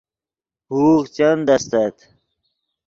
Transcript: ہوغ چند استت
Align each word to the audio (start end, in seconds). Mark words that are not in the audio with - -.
ہوغ 0.71 1.03
چند 1.15 1.47
استت 1.55 1.95